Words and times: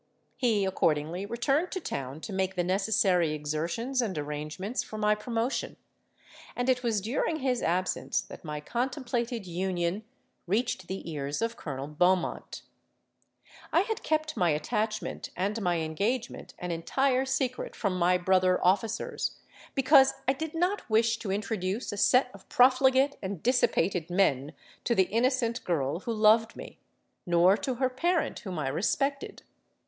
He 0.35 0.65
accordingly 0.65 1.27
returned 1.27 1.71
to 1.73 1.79
town 1.79 2.21
to 2.21 2.33
make 2.33 2.55
the 2.55 2.63
necessary 2.63 3.33
exertions 3.33 4.01
and 4.01 4.17
arrangements 4.17 4.81
for 4.81 4.97
my 4.97 5.13
promotion; 5.13 5.77
and 6.55 6.69
it 6.69 6.81
was 6.81 7.01
during 7.01 7.35
his 7.41 7.61
absence 7.61 8.19
that 8.23 8.43
my 8.43 8.61
contemplated 8.61 9.45
union 9.45 10.03
reached 10.47 10.87
the 10.87 11.07
ears 11.11 11.39
of 11.39 11.55
Colonel 11.55 11.85
Beaumont. 11.87 12.63
I 13.71 13.81
had 13.81 14.01
kept 14.01 14.35
my 14.35 14.49
attachment 14.49 15.29
and 15.35 15.61
my 15.61 15.77
engagement 15.81 16.55
an 16.57 16.71
entire 16.71 17.23
secret 17.23 17.75
from 17.75 17.95
my 17.95 18.17
brother 18.17 18.59
officers, 18.65 19.37
because 19.75 20.15
I 20.27 20.33
did 20.33 20.55
not 20.55 20.89
wish 20.89 21.17
to 21.19 21.31
introduce 21.31 21.91
a 21.91 21.97
set 21.97 22.31
of 22.33 22.49
profligate 22.49 23.17
and 23.21 23.43
dissipated 23.43 24.09
men 24.09 24.53
to 24.85 24.95
the 24.95 25.09
innocent 25.13 25.63
girl 25.63 25.99
who 25.99 26.11
loved 26.11 26.55
me, 26.55 26.79
nor 27.27 27.55
to 27.57 27.75
her 27.75 27.87
parent 27.91 28.39
whom 28.39 28.57
I 28.57 28.67
respected. 28.67 29.43